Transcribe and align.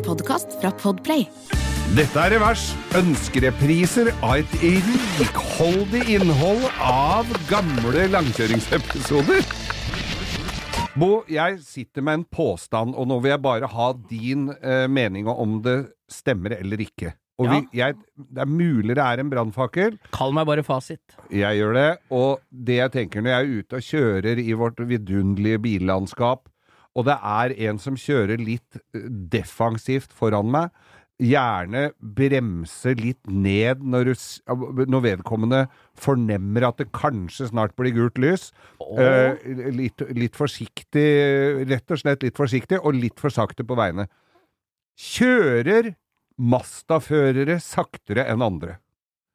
en 0.00 0.06
podkast 0.06 0.54
fra 0.60 0.70
Podplay. 0.80 1.26
Dette 1.96 2.22
er 2.22 2.32
Revers. 2.36 2.70
Ønskerepriser 2.96 4.12
av 4.24 4.38
et 4.38 4.52
rikholdig 4.62 6.04
innhold 6.14 6.62
av 6.84 7.28
gamle 7.50 8.06
langkjøringsepisoder. 8.14 9.42
Bo, 10.98 11.10
jeg 11.30 11.58
sitter 11.64 12.04
med 12.06 12.20
en 12.20 12.26
påstand, 12.32 12.94
og 12.98 13.08
nå 13.10 13.20
vil 13.22 13.34
jeg 13.34 13.42
bare 13.44 13.68
ha 13.70 13.88
din 14.10 14.48
eh, 14.58 14.86
mening 14.90 15.28
om 15.30 15.58
det 15.64 15.78
stemmer 16.10 16.56
eller 16.58 16.80
ikke. 16.82 17.12
Og 17.40 17.46
Ja. 17.48 17.52
vi, 17.56 17.78
jeg, 17.78 17.94
det 18.20 18.42
er 18.44 18.50
mulig 18.50 18.96
det 18.98 19.04
er 19.04 19.20
en 19.22 19.30
brannfakkel. 19.32 19.94
Kall 20.12 20.34
meg 20.36 20.46
bare 20.48 20.64
fasit. 20.66 21.14
Jeg 21.32 21.56
gjør 21.60 21.76
det. 21.78 21.88
Og 22.12 22.40
det 22.52 22.80
jeg 22.82 22.92
tenker 22.96 23.24
når 23.24 23.32
jeg 23.32 23.40
er 23.46 23.60
ute 23.62 23.78
og 23.80 23.86
kjører 23.86 24.42
i 24.44 24.56
vårt 24.60 24.82
vidunderlige 24.90 25.62
billandskap, 25.64 26.48
og 27.00 27.08
det 27.08 27.16
er 27.18 27.56
en 27.70 27.80
som 27.82 27.96
kjører 27.98 28.40
litt 28.40 28.78
eh, 28.94 29.08
defensivt 29.32 30.12
foran 30.16 30.50
meg, 30.52 30.70
gjerne 31.20 31.90
bremser 32.00 32.94
litt 32.96 33.26
ned 33.28 33.82
når, 33.84 34.08
du, 34.08 34.84
når 34.88 35.02
vedkommende 35.04 35.58
fornemmer 36.00 36.64
at 36.70 36.78
det 36.80 36.86
kanskje 36.96 37.50
snart 37.50 37.74
blir 37.76 37.92
gult 37.92 38.16
lys. 38.22 38.46
Eh, 38.96 39.36
litt, 39.76 40.00
litt 40.16 40.38
forsiktig, 40.38 41.04
rett 41.68 41.92
og 41.92 42.00
slett 42.00 42.24
litt 42.24 42.40
forsiktig, 42.40 42.80
og 42.80 42.96
litt 42.96 43.20
for 43.20 43.28
sakte 43.36 43.66
på 43.68 43.76
veiene. 43.76 44.08
Kjører 45.00 45.92
Masta-førere 46.40 47.58
saktere 47.60 48.24
enn 48.32 48.40
andre? 48.44 48.78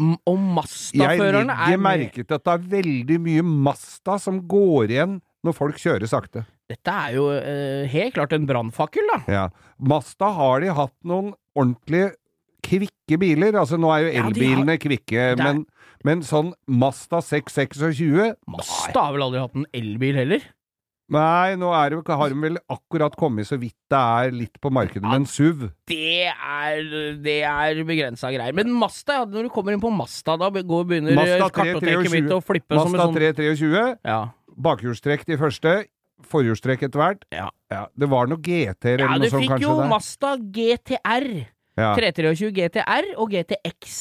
M- 0.00 0.16
Og 0.26 0.38
Jeg 0.38 0.54
Masta-førerne 0.56 1.52
er 1.52 1.68
legger 1.74 1.82
merke 1.84 2.24
til 2.24 2.34
at 2.38 2.46
det 2.48 2.54
er 2.54 2.64
veldig 2.80 3.18
mye 3.28 3.44
Masta 3.68 4.16
som 4.18 4.40
går 4.48 4.88
igjen 4.94 5.18
når 5.44 5.56
folk 5.58 5.76
kjører 5.78 6.08
sakte. 6.08 6.46
Dette 6.70 6.92
er 6.96 7.14
jo 7.18 7.28
eh, 7.36 7.84
helt 7.92 8.14
klart 8.16 8.32
en 8.32 8.46
brannfakkel, 8.48 9.04
da. 9.12 9.18
Ja. 9.28 9.44
Masta 9.78 10.30
har 10.32 10.62
de 10.64 10.72
hatt 10.72 10.94
noen 11.04 11.34
ordentlig 11.54 12.14
kvikke 12.64 13.18
biler. 13.20 13.52
Altså 13.60 13.76
nå 13.80 13.90
er 13.92 14.06
jo 14.06 14.12
Ja, 14.14 14.22
har- 14.22 14.30
elbilene 14.32 14.78
kvikke, 14.80 15.18
er- 15.34 15.36
men, 15.36 15.66
men 16.04 16.22
sånn 16.24 16.54
Masta 16.66 17.20
626 17.20 18.36
Masta 18.48 19.00
har 19.00 19.12
vel 19.12 19.26
aldri 19.28 19.40
hatt 19.44 19.56
en 19.60 19.66
elbil 19.76 20.16
heller? 20.16 20.40
Nei, 21.12 21.52
nå 21.60 21.68
det, 21.68 22.16
har 22.16 22.30
de 22.32 22.36
vel 22.40 22.56
akkurat 22.72 23.12
kommet 23.20 23.44
så 23.44 23.58
vidt 23.60 23.76
det 23.92 23.98
er 24.00 24.30
litt 24.32 24.54
på 24.58 24.70
markedet 24.72 25.02
med 25.04 25.20
en 25.20 25.26
SUV. 25.28 25.66
Det 25.86 26.30
er, 26.32 26.80
det 27.20 27.42
er 27.44 27.82
begrensa 27.84 28.30
greier. 28.32 28.56
Men 28.56 28.72
Masta, 28.72 29.20
ja, 29.20 29.26
når 29.28 29.44
du 29.44 29.52
kommer 29.52 29.76
inn 29.76 29.82
på 29.84 29.92
Masta, 29.92 30.38
da 30.40 30.48
går, 30.48 30.86
begynner 30.88 31.44
kartoteket 31.52 32.08
mitt 32.10 32.32
å 32.32 32.40
flippe 32.40 32.72
som 32.72 32.88
en 32.88 32.96
Masta 32.96 33.10
sånn 33.10 33.18
323, 33.20 33.84
ja. 34.08 34.18
bakhjulstrekk 34.56 35.26
de 35.28 35.36
første, 35.36 35.74
forhjulstrekk 36.22 36.86
etter 36.88 37.00
hvert. 37.00 37.24
Ja. 37.34 37.48
det 37.94 38.08
var 38.10 38.30
noe 38.30 38.40
GT-er 38.40 39.02
ja, 39.02 39.08
eller 39.08 39.18
du 39.18 39.26
noe 39.26 39.32
sånt 39.34 39.46
fikk 39.48 39.64
jo 39.64 39.78
der. 39.80 39.90
Masta 39.90 40.34
GTR. 40.38 41.30
Ja. 41.74 41.94
323 41.98 42.52
GTR 42.54 43.10
og 43.18 43.34
GTX. 43.34 43.96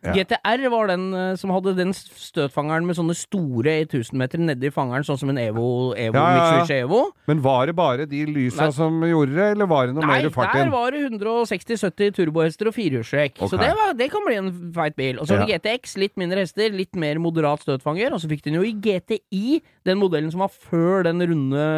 Ja. 0.00 0.14
GTR 0.16 0.62
var 0.72 0.88
den 0.88 1.02
eh, 1.12 1.34
som 1.36 1.50
hadde 1.52 1.74
den 1.76 1.90
støtfangeren 1.92 2.86
med 2.88 2.96
sånne 2.96 3.12
store 3.18 3.74
1000 3.82 4.16
meter 4.16 4.40
nedi 4.40 4.70
fangeren, 4.72 5.04
sånn 5.04 5.18
som 5.20 5.32
en 5.32 5.40
Evo, 5.42 5.92
Evo 5.92 6.16
Ja, 6.16 6.22
ja, 6.22 6.30
ja. 6.30 6.38
Mitsubishi 6.40 6.78
Evo. 6.86 7.00
Men 7.28 7.42
var 7.44 7.68
det 7.68 7.74
bare 7.76 8.06
de 8.08 8.22
lysa 8.30 8.70
Nei. 8.70 8.76
som 8.78 8.96
gjorde 9.04 9.36
det, 9.36 9.48
eller 9.56 9.68
var 9.68 9.90
det 9.90 9.96
noe 9.98 10.06
Nei, 10.08 10.22
mer 10.22 10.32
fart 10.32 10.56
der 10.56 10.72
var 10.72 10.96
det 10.96 11.02
160-70 11.10 12.16
turbohester 12.16 12.70
og 12.70 12.76
firehjulstrekk. 12.78 13.36
okay. 13.36 13.52
Så 13.52 13.60
det, 13.60 13.70
var, 13.76 13.92
det 13.98 14.08
kan 14.14 14.24
bli 14.24 14.38
en 14.40 14.50
feit 14.76 14.96
bil. 14.96 15.20
Og 15.20 15.28
så 15.28 15.36
har 15.36 15.44
du 15.44 15.52
GTX, 15.52 15.96
litt 16.00 16.16
mindre 16.20 16.46
hester, 16.46 16.72
litt 16.72 16.96
mer 16.96 17.20
moderat 17.20 17.66
støtfanger. 17.66 18.16
Og 18.16 18.24
så 18.24 18.30
fikk 18.32 18.46
den 18.48 18.56
jo 18.56 18.64
i 18.64 18.72
GTI, 18.72 19.60
den 19.84 20.00
modellen 20.00 20.32
som 20.32 20.44
var 20.46 20.52
før 20.54 21.04
den 21.10 21.20
runde 21.28 21.68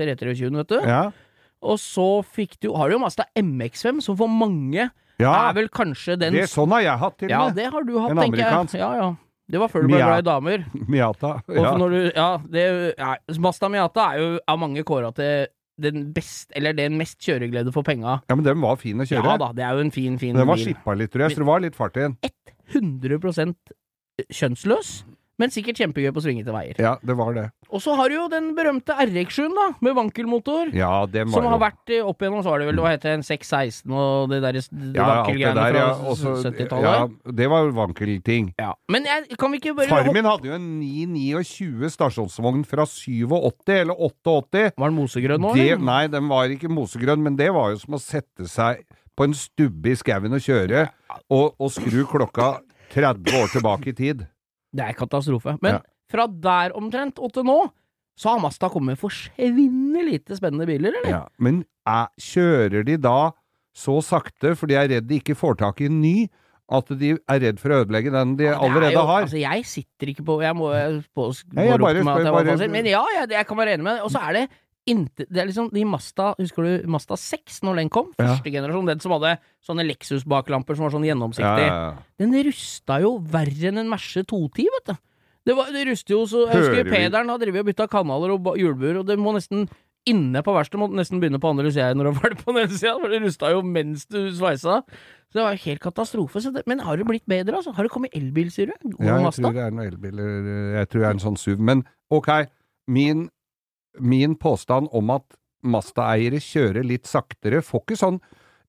323, 0.00 0.48
vet 0.62 0.72
du. 0.72 0.80
Ja. 0.80 1.04
Og 1.64 1.80
så 1.80 2.08
fikk 2.24 2.58
du, 2.60 2.70
har 2.76 2.88
du 2.88 2.96
jo 2.96 3.04
Mazda 3.04 3.28
MX5, 3.40 4.02
som 4.04 4.16
for 4.16 4.32
mange 4.32 4.88
ja. 5.22 5.32
er 5.48 5.54
vel 5.54 5.68
kanskje 5.68 6.16
den 6.18 6.32
Det, 6.34 6.46
sånn 6.50 6.72
har 6.74 6.82
jeg 6.84 6.98
hatt 6.98 7.18
til 7.18 7.28
og 7.28 7.30
Ja, 7.34 7.42
med. 7.46 7.54
det 7.60 7.66
har 7.72 7.84
du 7.86 7.92
hatt, 8.00 8.10
En 8.10 8.22
tenker 8.22 8.42
amerikansk. 8.44 8.74
jeg. 8.74 8.80
Ja, 8.80 8.94
ja. 9.02 9.10
Det 9.46 9.60
var 9.60 9.68
før 9.68 9.82
du 9.84 9.88
ble 9.92 9.98
glad 10.00 10.22
i 10.22 10.26
damer. 10.26 10.62
Miata. 10.88 11.34
Ja. 11.52 11.74
du, 11.76 11.98
ja, 12.16 12.28
det, 12.48 12.62
ja, 12.96 13.10
Masta 13.44 13.68
Miata 13.68 14.06
er 14.14 14.22
jo 14.22 14.28
av 14.48 14.58
mange 14.62 14.82
kåra 14.88 15.10
til 15.14 15.46
den 15.76 16.12
best, 16.14 16.52
eller 16.54 16.72
den 16.72 16.96
mest 16.96 17.18
kjøreglede 17.20 17.72
for 17.74 17.82
penga. 17.82 18.20
ja, 18.30 18.34
men 18.38 18.44
den 18.46 18.60
var 18.62 18.76
fin 18.80 19.00
å 19.02 19.04
kjøre. 19.04 19.24
Ja 19.26 19.36
da, 19.42 19.50
det 19.52 19.64
er 19.66 19.74
jo 19.74 19.84
en 19.84 19.90
fin, 19.90 20.18
fin 20.18 20.36
den 20.38 20.46
var 20.48 20.56
skippa 20.56 20.94
litt, 20.96 21.10
tror 21.12 21.26
jeg, 21.26 21.34
så 21.34 21.42
det 21.42 21.48
var 21.50 21.60
litt 21.64 21.76
fart 21.76 21.96
i 21.98 22.06
den. 22.06 22.16
100% 22.72 23.74
kjønnsløs, 24.30 24.92
men 25.40 25.50
sikkert 25.50 25.80
kjempegøy 25.80 26.12
på 26.14 26.22
svingete 26.22 26.54
veier. 26.54 26.78
Ja, 26.78 26.94
det 27.02 27.16
var 27.18 27.34
det. 27.34 27.48
Og 27.74 27.82
så 27.82 27.96
har 27.98 28.10
du 28.10 28.14
jo 28.14 28.24
den 28.30 28.52
berømte 28.54 28.94
RX-7, 29.02 29.48
da, 29.56 29.66
med 29.82 29.96
vankelmotor. 29.98 30.70
Ja, 30.76 31.06
det 31.10 31.24
var 31.26 31.34
Som 31.34 31.48
har 31.48 31.56
jo 31.56 31.62
vært 31.64 31.92
eh, 31.94 32.06
opp 32.06 32.22
igjennom, 32.22 32.44
så 32.44 32.52
var 32.52 32.62
det 32.62 32.68
vel, 32.68 32.82
hva 32.84 32.92
heter 32.92 33.10
det, 33.10 33.14
en 33.18 33.26
616 33.26 33.96
og 33.98 34.30
det 34.30 34.40
derre 34.44 34.62
ja, 34.62 35.08
vankelgreiene 35.10 35.56
der, 35.58 35.78
ja. 35.80 35.86
fra 35.98 36.12
Også, 36.12 36.34
70-tallet. 36.44 36.86
ja, 36.86 37.32
det 37.40 37.48
var 37.50 37.70
vankelting. 37.74 38.52
Ja. 38.62 38.72
Men 38.94 39.08
jeg, 39.10 39.38
kan 39.40 39.54
vi 39.54 39.62
ikke 39.62 39.74
bare 39.80 39.90
Farmen 39.90 40.14
min 40.14 40.28
hadde 40.28 40.50
jo 40.52 40.58
en 40.58 40.68
929 40.80 41.94
stasjonsvogn 41.96 42.62
fra 42.68 42.86
87 42.86 43.74
eller 43.80 44.04
88. 44.10 44.66
Var 44.78 44.92
den 44.92 45.00
mosegrønn 45.00 45.42
nå, 45.42 45.54
Det, 45.58 45.72
nei, 45.82 46.04
den 46.12 46.30
var 46.30 46.54
ikke 46.54 46.70
mosegrønn, 46.70 47.24
men 47.26 47.40
det 47.40 47.50
var 47.56 47.74
jo 47.74 47.80
som 47.82 47.98
å 47.98 48.02
sette 48.02 48.46
seg 48.50 48.84
på 49.14 49.26
en 49.26 49.34
stubbe 49.34 49.92
i 49.92 49.98
skauen 49.98 50.34
og 50.34 50.42
kjøre, 50.42 50.86
og, 51.30 51.54
og 51.58 51.74
skru 51.74 52.02
klokka 52.10 52.56
30 52.94 53.36
år 53.40 53.52
tilbake 53.54 53.90
i 53.90 53.98
tid. 53.98 54.24
Det 54.74 54.84
er 54.88 54.92
katastrofe. 54.98 55.56
Men 55.62 55.78
Ja. 55.78 55.80
fra 56.10 56.26
der 56.26 56.74
omtrent 56.76 57.18
og 57.22 57.32
til 57.32 57.44
nå, 57.46 57.70
så 58.18 58.30
har 58.34 58.40
Mazda 58.42 58.68
kommet 58.70 58.94
med 58.94 58.98
forsvinnende 59.00 60.04
lite 60.06 60.36
spennende 60.38 60.66
biler, 60.66 60.92
eller? 61.00 61.10
Ja, 61.10 61.22
men 61.38 61.64
er, 61.86 62.08
kjører 62.20 62.84
de 62.86 62.96
da 62.96 63.32
så 63.74 63.96
sakte, 64.06 64.54
for 64.56 64.66
de 64.70 64.74
er 64.78 64.88
redd 64.88 65.08
de 65.10 65.18
ikke 65.20 65.34
får 65.34 65.56
tak 65.58 65.80
i 65.82 65.86
en 65.90 66.00
ny, 66.00 66.28
at 66.70 66.86
de 66.98 67.10
er 67.28 67.40
redd 67.42 67.58
for 67.60 67.74
å 67.74 67.80
ødelegge 67.84 68.10
den 68.14 68.36
de 68.38 68.44
Ja, 68.46 68.52
er 68.54 68.62
allerede 68.62 68.92
jo, 68.96 69.02
har? 69.06 69.22
Altså, 69.26 69.36
jeg 69.40 69.64
sitter 69.68 70.06
ikke 70.14 70.24
på 70.24 70.36
Jeg 70.42 70.54
må 70.56 70.70
jeg 70.72 71.02
må 71.14 71.26
Nei, 71.52 71.66
jeg 71.66 71.78
bare 71.80 72.04
meg 72.04 72.16
at 72.16 72.24
jeg 72.24 72.32
var 72.32 72.44
bare- 72.44 72.56
fasit. 72.56 72.70
Men 72.70 72.86
ja, 72.86 73.02
jeg, 73.18 73.30
jeg 73.30 73.46
kan 73.46 73.56
være 73.58 73.74
enig 73.74 73.84
med 73.84 73.96
deg. 73.98 74.04
Og 74.06 74.10
så 74.14 74.22
er 74.28 74.32
det 74.32 74.44
inte, 74.90 75.24
det 75.30 75.40
er 75.40 75.48
liksom 75.48 75.70
de 75.72 75.84
Mazda 75.88 76.34
Husker 76.36 76.66
du 76.66 76.88
Masta 76.92 77.16
6, 77.16 77.62
når 77.64 77.78
den 77.80 77.90
kom? 77.92 78.10
Ja. 78.18 78.34
Første 78.34 78.52
generasjon. 78.52 78.90
Den 78.90 79.00
som 79.00 79.14
hadde 79.16 79.38
sånne 79.64 79.86
Lexus-baklamper 79.88 80.76
som 80.76 80.84
var 80.86 80.92
sånn 80.92 81.06
gjennomsiktig. 81.08 81.64
ja, 81.68 81.78
ja. 81.94 82.04
Den 82.20 82.34
rusta 82.44 82.98
jo 83.04 83.14
verre 83.32 83.70
enn 83.70 83.80
en 83.80 83.88
Merce 83.92 84.24
210, 84.28 84.68
vet 84.76 84.92
du. 84.92 84.94
Det, 85.44 85.56
var, 85.56 85.72
det 85.72 85.86
ruster 85.90 86.14
jo 86.14 86.22
så 86.28 86.46
Jeg 86.48 86.56
husker 86.62 86.86
Pederen 86.88 87.28
har 87.28 87.40
drevet 87.40 87.60
og 87.60 87.66
bytta 87.68 87.86
kanaler 87.92 88.32
og 88.32 88.46
hjulbuer, 88.56 89.02
og 89.02 89.08
det 89.08 89.18
må 89.20 89.34
nesten 89.36 89.66
Inne 90.04 90.42
på 90.44 90.52
verkstedet 90.52 90.80
må 90.82 90.86
nesten 90.92 91.16
begynne 91.16 91.38
på 91.40 91.48
andre 91.48 91.70
sida 91.72 91.94
når 91.96 92.10
du 92.10 92.16
ferdig 92.20 92.38
på 92.42 92.52
den 92.52 92.72
sida, 92.76 92.92
for 93.00 93.08
det 93.08 93.22
rusta 93.24 93.52
jo 93.54 93.62
mens 93.64 94.02
du 94.04 94.18
sveisa. 94.36 94.82
Så 95.32 95.38
det 95.38 95.44
var 95.46 95.56
helt 95.62 95.80
katastrofe. 95.80 96.42
Så 96.44 96.52
det, 96.52 96.60
men 96.68 96.82
har 96.84 97.00
det 97.00 97.06
blitt 97.08 97.24
bedre, 97.24 97.56
altså? 97.56 97.72
Har 97.72 97.88
det 97.88 97.92
kommet 97.94 98.12
elbil, 98.12 98.50
sier 98.52 98.68
du? 98.68 98.74
God 98.90 99.00
Ja, 99.00 99.14
jeg 99.16 99.24
Masta? 99.24 99.40
tror 99.46 99.56
det 99.56 99.62
er 99.64 99.72
noen 99.72 99.88
elbiler 99.88 100.50
Jeg 100.76 100.90
tror 100.92 101.00
det 101.00 101.08
er 101.08 101.16
en 101.16 101.22
sånn 101.24 101.40
SUV. 101.40 101.56
Men 101.72 101.82
ok, 102.12 102.28
min, 102.92 103.24
min 104.00 104.38
påstand 104.40 104.90
om 104.92 105.10
at 105.14 105.26
Mazda-eiere 105.64 106.42
kjører 106.44 106.84
litt 106.84 107.08
saktere, 107.08 107.62
får 107.64 107.84
ikke 107.86 107.96
sånn 107.96 108.18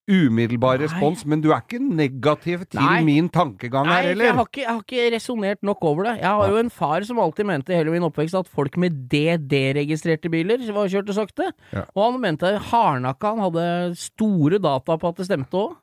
umiddelbar 0.06 0.78
Nei. 0.78 0.86
respons, 0.86 1.24
men 1.25 1.41
du 1.41 1.50
er 1.50 1.63
ikke 1.63 1.80
negativ 1.81 2.66
til 2.69 2.81
Nei. 2.81 3.00
min 3.08 3.28
tankegang 3.34 3.88
Nei, 3.90 3.96
her, 3.97 4.12
for 4.13 4.24
jeg 4.24 4.36
har 4.38 4.50
ikke, 4.50 4.62
jeg 4.62 4.69
har 4.69 4.84
ikke 4.84 5.06
resonnert 5.16 5.63
nok 5.66 5.88
over 5.90 6.09
det. 6.09 6.13
Jeg 6.22 6.30
har 6.30 6.53
jo 6.53 6.59
en 6.62 6.69
far 6.74 7.06
som 7.08 7.22
alltid 7.24 7.50
mente 7.50 7.74
i 7.74 7.80
hele 7.80 7.94
min 7.94 8.06
oppvekst 8.06 8.38
at 8.38 8.52
folk 8.52 8.78
med 8.81 9.00
DD-registrerte 9.12 10.30
biler 10.31 10.62
var 10.75 10.91
kjørte 10.94 11.16
sakte. 11.18 11.50
Ja. 11.74 11.88
Og 11.96 12.03
han 12.03 12.22
mente 12.22 12.53
hardnakka 12.69 13.34
han 13.34 13.44
hadde 13.47 13.66
store 13.97 14.62
data 14.62 15.00
på 15.02 15.09
at 15.09 15.22
det 15.22 15.28
stemte 15.31 15.63
òg. 15.63 15.74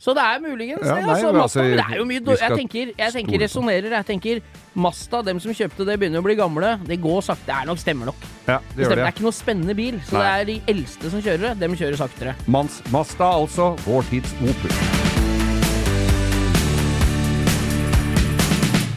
Så 0.00 0.14
det 0.16 0.22
er 0.24 0.40
muligens 0.40 0.80
Ja, 0.86 0.94
det. 0.96 1.02
nei, 1.06 1.10
Altså, 1.14 1.32
Mazda, 1.32 1.42
altså, 1.42 1.62
men 1.62 1.76
det 1.76 1.84
er 1.90 1.96
jo 1.98 2.04
mye 2.08 2.20
dårlig. 2.24 2.40
Jeg 2.40 2.56
tenker, 2.56 2.92
jeg 2.98 3.12
tenker 3.12 3.38
resonnerer. 3.44 3.90
Jeg 3.98 4.06
tenker 4.06 4.40
Masta, 4.74 5.22
dem 5.22 5.40
som 5.40 5.52
kjøpte 5.52 5.84
det, 5.86 5.98
begynner 6.00 6.22
å 6.22 6.24
bli 6.24 6.34
gamle. 6.38 6.78
Det 6.86 7.00
går 7.02 7.20
sakte. 7.26 7.46
Det 7.46 7.54
er 7.58 7.66
nok 7.66 7.78
stemmer 7.82 8.06
nok. 8.12 8.14
Ja, 8.46 8.58
Det, 8.58 8.76
det 8.76 8.86
stemmer. 8.86 8.96
det 8.96 9.06
er 9.06 9.12
ikke 9.12 9.26
noe 9.28 9.36
spennende 9.36 9.74
bil. 9.76 10.00
Så 10.08 10.16
Nei. 10.16 10.22
det 10.22 10.32
er 10.40 10.44
de 10.44 10.72
eldste 10.74 11.10
som 11.10 11.20
kjører 11.22 11.40
det. 11.48 11.52
Dem 11.60 11.76
kjører 11.76 11.96
saktere. 12.00 12.34
Mans, 12.46 12.80
Masta, 12.90 13.24
altså, 13.36 13.76
vår 13.84 14.02
tids 14.10 14.32
Opel. 14.40 14.70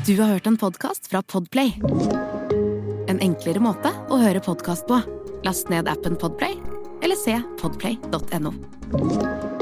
Du 0.06 0.18
har 0.20 0.34
hørt 0.34 0.48
en 0.48 0.58
podkast 0.58 1.08
fra 1.12 1.22
Podplay. 1.24 1.74
En 3.08 3.20
enklere 3.24 3.60
måte 3.64 3.92
å 4.12 4.20
høre 4.20 4.42
podkast 4.44 4.88
på. 4.88 5.00
Last 5.44 5.70
ned 5.72 5.88
appen 5.88 6.16
Podplay, 6.20 6.56
eller 7.04 7.16
se 7.20 7.40
podplay.no. 7.62 9.53